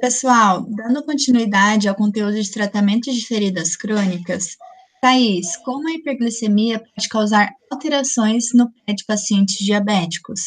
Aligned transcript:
Pessoal, 0.00 0.62
dando 0.62 1.04
continuidade 1.04 1.88
ao 1.88 1.94
conteúdo 1.94 2.40
de 2.40 2.50
tratamento 2.50 3.12
de 3.12 3.26
feridas 3.26 3.76
crônicas, 3.76 4.56
Thaís, 5.00 5.56
como 5.58 5.88
a 5.88 5.92
hiperglicemia 5.92 6.78
pode 6.78 7.08
causar 7.08 7.50
alterações 7.70 8.54
no 8.54 8.70
pé 8.72 8.94
de 8.94 9.04
pacientes 9.04 9.56
diabéticos? 9.58 10.40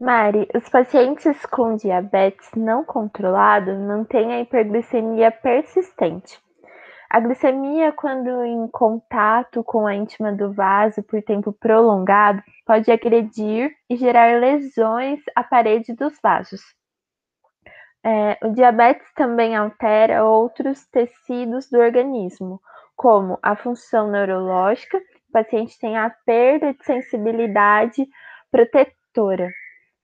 Mari, 0.00 0.48
os 0.54 0.68
pacientes 0.68 1.44
com 1.46 1.76
diabetes 1.76 2.48
não 2.56 2.84
controlado 2.84 3.72
mantêm 3.72 4.32
a 4.32 4.40
hiperglicemia 4.40 5.30
persistente. 5.30 6.38
A 7.10 7.18
glicemia, 7.18 7.90
quando 7.90 8.44
em 8.44 8.68
contato 8.68 9.64
com 9.64 9.84
a 9.84 9.96
íntima 9.96 10.32
do 10.32 10.52
vaso 10.52 11.02
por 11.02 11.20
tempo 11.20 11.52
prolongado, 11.52 12.40
pode 12.64 12.88
agredir 12.88 13.74
e 13.90 13.96
gerar 13.96 14.38
lesões 14.38 15.18
à 15.34 15.42
parede 15.42 15.92
dos 15.92 16.16
vasos. 16.22 16.60
É, 18.04 18.38
o 18.44 18.52
diabetes 18.52 19.12
também 19.14 19.56
altera 19.56 20.24
outros 20.24 20.86
tecidos 20.86 21.68
do 21.68 21.80
organismo, 21.80 22.60
como 22.94 23.36
a 23.42 23.56
função 23.56 24.08
neurológica, 24.08 24.96
o 24.96 25.32
paciente 25.32 25.76
tem 25.80 25.98
a 25.98 26.10
perda 26.24 26.72
de 26.72 26.84
sensibilidade 26.84 28.06
protetora. 28.52 29.48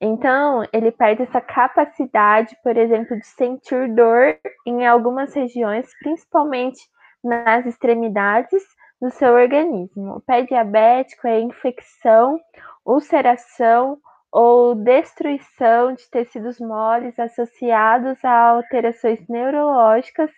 Então, 0.00 0.64
ele 0.72 0.90
perde 0.90 1.22
essa 1.22 1.40
capacidade, 1.40 2.56
por 2.64 2.76
exemplo, 2.76 3.16
de 3.16 3.26
sentir 3.28 3.94
dor 3.94 4.36
em 4.66 4.84
algumas 4.84 5.32
regiões, 5.32 5.88
principalmente 6.00 6.80
nas 7.26 7.66
extremidades 7.66 8.62
do 9.00 9.10
seu 9.10 9.34
organismo. 9.34 10.16
O 10.16 10.20
pé 10.20 10.42
diabético 10.42 11.26
é 11.26 11.40
infecção, 11.40 12.40
ulceração 12.84 13.98
ou 14.32 14.74
destruição 14.74 15.94
de 15.94 16.08
tecidos 16.10 16.58
moles 16.58 17.18
associados 17.18 18.22
a 18.24 18.50
alterações 18.50 19.20
neurológicas 19.28 20.30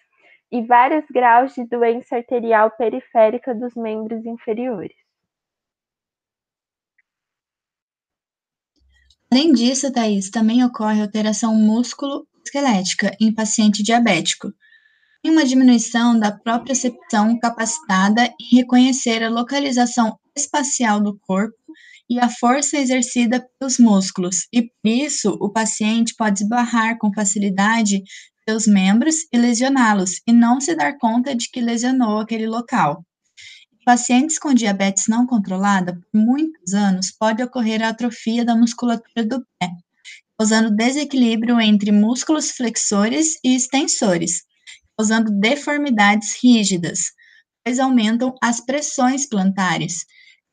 e 0.50 0.62
vários 0.62 1.04
graus 1.10 1.54
de 1.54 1.64
doença 1.66 2.16
arterial 2.16 2.70
periférica 2.70 3.54
dos 3.54 3.74
membros 3.74 4.24
inferiores. 4.24 4.96
Além 9.30 9.52
disso, 9.52 9.92
Thais, 9.92 10.30
também 10.30 10.64
ocorre 10.64 11.02
alteração 11.02 11.54
músculo-esquelética 11.54 13.14
em 13.20 13.34
paciente 13.34 13.82
diabético, 13.82 14.48
tem 15.28 15.34
uma 15.34 15.44
diminuição 15.44 16.18
da 16.18 16.32
propriocepção 16.32 17.38
capacitada 17.38 18.32
em 18.40 18.56
reconhecer 18.56 19.22
a 19.22 19.28
localização 19.28 20.18
espacial 20.34 21.02
do 21.02 21.18
corpo 21.18 21.54
e 22.08 22.18
a 22.18 22.30
força 22.30 22.78
exercida 22.78 23.46
pelos 23.58 23.78
músculos, 23.78 24.48
e 24.50 24.62
por 24.62 24.88
isso 24.88 25.36
o 25.38 25.50
paciente 25.50 26.14
pode 26.16 26.42
esbarrar 26.42 26.96
com 26.96 27.12
facilidade 27.12 28.02
seus 28.48 28.66
membros 28.66 29.16
e 29.30 29.36
lesioná-los, 29.36 30.22
e 30.26 30.32
não 30.32 30.62
se 30.62 30.74
dar 30.74 30.96
conta 30.96 31.34
de 31.34 31.50
que 31.50 31.60
lesionou 31.60 32.20
aquele 32.20 32.46
local. 32.46 33.04
Pacientes 33.84 34.38
com 34.38 34.54
diabetes 34.54 35.08
não 35.08 35.26
controlada, 35.26 35.92
por 35.92 36.18
muitos 36.18 36.72
anos, 36.72 37.12
pode 37.12 37.42
ocorrer 37.42 37.82
a 37.82 37.90
atrofia 37.90 38.46
da 38.46 38.56
musculatura 38.56 39.26
do 39.26 39.44
pé, 39.60 39.68
causando 40.38 40.74
desequilíbrio 40.74 41.60
entre 41.60 41.92
músculos 41.92 42.50
flexores 42.50 43.38
e 43.44 43.54
extensores, 43.54 44.47
causando 44.98 45.30
deformidades 45.30 46.36
rígidas, 46.42 47.12
pois 47.64 47.78
aumentam 47.78 48.34
as 48.42 48.60
pressões 48.60 49.28
plantares, 49.28 50.04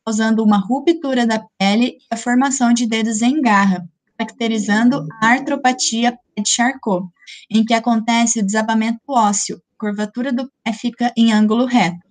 causando 0.04 0.44
uma 0.44 0.58
ruptura 0.58 1.26
da 1.26 1.44
pele 1.58 1.96
e 1.98 2.14
a 2.14 2.16
formação 2.16 2.72
de 2.72 2.86
dedos 2.86 3.22
em 3.22 3.42
garra, 3.42 3.84
caracterizando 4.16 5.04
a 5.20 5.26
artropatia 5.26 6.16
de 6.38 6.48
Charcot, 6.48 7.08
em 7.50 7.64
que 7.64 7.74
acontece 7.74 8.38
o 8.38 8.46
desabamento 8.46 9.00
ósseo, 9.08 9.56
a 9.56 9.80
curvatura 9.80 10.32
do 10.32 10.50
pé 10.62 10.72
fica 10.72 11.12
em 11.16 11.32
ângulo 11.32 11.66
reto. 11.66 12.06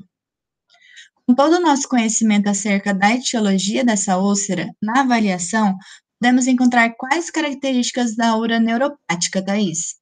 Com 1.25 1.33
todo 1.33 1.53
o 1.55 1.61
nosso 1.61 1.87
conhecimento 1.87 2.49
acerca 2.49 2.93
da 2.93 3.11
etiologia 3.11 3.83
dessa 3.83 4.17
úlcera, 4.17 4.69
na 4.81 5.01
avaliação, 5.01 5.75
podemos 6.19 6.47
encontrar 6.47 6.93
quais 6.97 7.31
características 7.31 8.15
da 8.15 8.35
úlcera 8.35 8.59
neuropática, 8.59 9.43
Thais? 9.43 9.95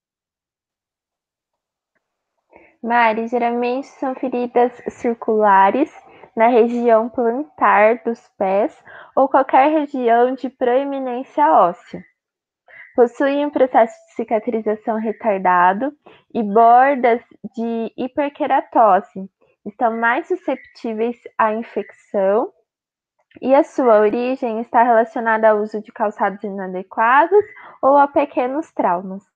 Mari, 2.84 3.30
geralmente 3.30 3.88
são 3.88 4.14
feridas 4.14 4.74
circulares 4.90 5.90
na 6.36 6.48
região 6.48 7.08
plantar 7.08 8.04
dos 8.04 8.20
pés 8.38 8.78
ou 9.16 9.30
qualquer 9.30 9.70
região 9.72 10.36
de 10.36 10.50
proeminência 10.50 11.50
óssea. 11.50 12.04
Possuem 12.94 13.46
um 13.46 13.50
processo 13.50 13.94
de 14.08 14.16
cicatrização 14.16 14.98
retardado 14.98 15.94
e 16.34 16.44
bordas 16.44 17.22
de 17.56 17.94
hiperqueratose. 17.96 19.30
Estão 19.66 19.98
mais 19.98 20.28
susceptíveis 20.28 21.16
à 21.38 21.54
infecção 21.54 22.52
e 23.42 23.56
a 23.56 23.64
sua 23.64 24.02
origem 24.02 24.60
está 24.60 24.84
relacionada 24.84 25.50
ao 25.50 25.60
uso 25.60 25.82
de 25.82 25.92
calçados 25.94 26.44
inadequados 26.44 27.46
ou 27.82 27.98
a 27.98 28.10
pequenos 28.10 28.70
traumas. 28.74 29.33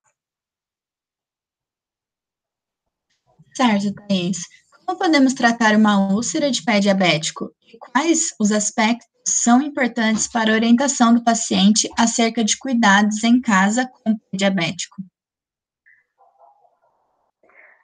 Certo, 3.57 3.91
Thais. 4.07 4.37
Como 4.85 4.99
podemos 4.99 5.33
tratar 5.33 5.75
uma 5.75 6.13
úlcera 6.13 6.51
de 6.51 6.63
pé 6.63 6.79
diabético? 6.79 7.49
E 7.65 7.75
quais 7.79 8.35
os 8.39 8.51
aspectos 8.51 9.07
são 9.25 9.59
importantes 9.63 10.27
para 10.27 10.51
a 10.51 10.53
orientação 10.53 11.11
do 11.11 11.23
paciente 11.23 11.89
acerca 11.97 12.43
de 12.43 12.55
cuidados 12.55 13.23
em 13.23 13.41
casa 13.41 13.89
com 13.89 14.11
o 14.11 14.13
pé 14.13 14.37
diabético? 14.37 14.97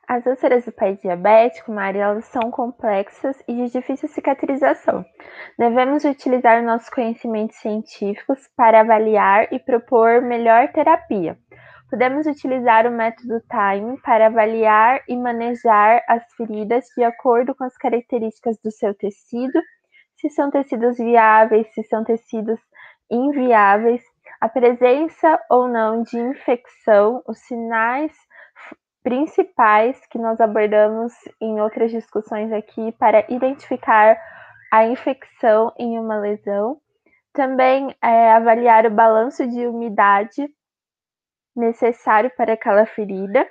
As 0.07 0.23
úlceras 0.28 0.63
do 0.66 0.72
pé 0.72 0.94
diabético, 0.94 1.72
Maria, 1.72 2.03
elas 2.03 2.25
são 2.25 2.51
complexas 2.51 3.35
e 3.47 3.55
de 3.55 3.72
difícil 3.72 4.07
cicatrização. 4.09 5.03
Devemos 5.57 6.03
utilizar 6.03 6.61
nossos 6.61 6.90
conhecimentos 6.90 7.57
científicos 7.57 8.47
para 8.55 8.81
avaliar 8.81 9.51
e 9.51 9.57
propor 9.57 10.22
melhor 10.22 10.72
terapia. 10.72 11.35
Podemos 11.93 12.25
utilizar 12.25 12.87
o 12.87 12.91
método 12.91 13.39
Time 13.41 14.01
para 14.01 14.25
avaliar 14.25 15.03
e 15.07 15.15
manejar 15.15 16.01
as 16.07 16.23
feridas 16.33 16.85
de 16.97 17.03
acordo 17.03 17.53
com 17.53 17.63
as 17.65 17.77
características 17.77 18.57
do 18.63 18.71
seu 18.71 18.95
tecido, 18.95 19.61
se 20.15 20.27
são 20.31 20.49
tecidos 20.49 20.97
viáveis, 20.97 21.71
se 21.71 21.83
são 21.83 22.03
tecidos 22.03 22.59
inviáveis, 23.11 24.01
a 24.41 24.49
presença 24.49 25.39
ou 25.51 25.67
não 25.67 26.01
de 26.01 26.17
infecção, 26.17 27.21
os 27.27 27.37
sinais 27.41 28.11
principais 29.03 30.03
que 30.07 30.17
nós 30.17 30.41
abordamos 30.41 31.13
em 31.39 31.61
outras 31.61 31.91
discussões 31.91 32.51
aqui 32.51 32.91
para 32.93 33.23
identificar 33.29 34.17
a 34.71 34.87
infecção 34.87 35.71
em 35.77 35.99
uma 35.99 36.17
lesão. 36.17 36.81
Também 37.31 37.95
é, 38.01 38.31
avaliar 38.31 38.83
o 38.87 38.89
balanço 38.89 39.45
de 39.45 39.67
umidade 39.67 40.49
necessário 41.56 42.31
para 42.36 42.53
aquela 42.53 42.86
ferida 42.86 43.47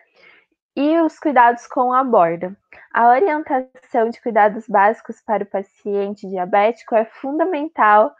e 0.77 1.01
os 1.01 1.19
cuidados 1.19 1.67
com 1.67 1.93
a 1.93 2.03
borda. 2.03 2.57
A 2.93 3.09
orientação 3.09 4.09
de 4.11 4.21
cuidados 4.21 4.67
básicos 4.69 5.21
para 5.21 5.45
o 5.45 5.47
paciente 5.47 6.29
diabético 6.29 6.95
é 6.95 7.05
fundamental, 7.05 8.15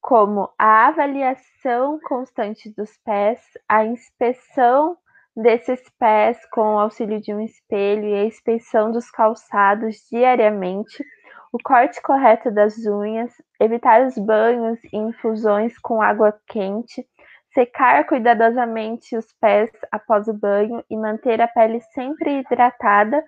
como 0.00 0.50
a 0.58 0.88
avaliação 0.88 1.98
constante 2.00 2.68
dos 2.74 2.96
pés, 3.04 3.40
a 3.68 3.84
inspeção 3.84 4.96
desses 5.36 5.80
pés 5.98 6.38
com 6.50 6.74
o 6.74 6.78
auxílio 6.78 7.20
de 7.20 7.34
um 7.34 7.40
espelho 7.40 8.04
e 8.04 8.14
a 8.14 8.24
inspeção 8.24 8.92
dos 8.92 9.10
calçados 9.10 9.96
diariamente, 10.10 11.04
o 11.52 11.58
corte 11.62 12.00
correto 12.02 12.50
das 12.50 12.76
unhas, 12.84 13.32
evitar 13.60 14.06
os 14.06 14.16
banhos 14.18 14.78
e 14.92 14.96
infusões 14.96 15.78
com 15.78 16.02
água 16.02 16.38
quente, 16.46 17.06
Secar 17.54 18.04
cuidadosamente 18.06 19.16
os 19.16 19.32
pés 19.34 19.70
após 19.92 20.26
o 20.26 20.34
banho 20.34 20.84
e 20.90 20.96
manter 20.96 21.40
a 21.40 21.46
pele 21.46 21.80
sempre 21.80 22.40
hidratada 22.40 23.24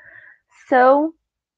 são 0.68 1.12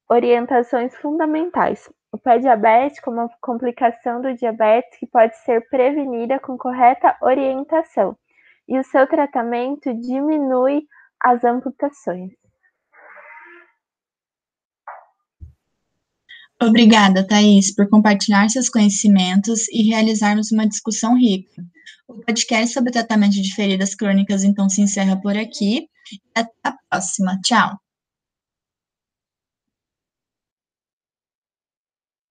orientações 0.07 0.95
fundamentais. 0.95 1.91
O 2.11 2.17
pé 2.17 2.37
diabético 2.37 3.09
é 3.09 3.13
uma 3.13 3.29
complicação 3.41 4.21
do 4.21 4.35
diabetes 4.35 4.99
que 4.99 5.07
pode 5.07 5.35
ser 5.37 5.67
prevenida 5.69 6.39
com 6.39 6.57
correta 6.57 7.17
orientação, 7.21 8.15
e 8.67 8.77
o 8.77 8.83
seu 8.83 9.07
tratamento 9.07 9.91
diminui 9.95 10.83
as 11.23 11.43
amputações. 11.43 12.31
Obrigada, 16.61 17.25
Thais, 17.25 17.73
por 17.73 17.89
compartilhar 17.89 18.49
seus 18.49 18.67
conhecimentos 18.67 19.67
e 19.69 19.83
realizarmos 19.83 20.51
uma 20.51 20.67
discussão 20.67 21.17
rica. 21.17 21.63
O 22.07 22.15
podcast 22.15 22.73
sobre 22.73 22.91
tratamento 22.91 23.33
de 23.41 23.55
feridas 23.55 23.95
crônicas 23.95 24.43
então 24.43 24.69
se 24.69 24.81
encerra 24.81 25.19
por 25.21 25.37
aqui. 25.37 25.87
Até 26.35 26.51
a 26.63 26.73
próxima. 26.89 27.39
Tchau. 27.43 27.79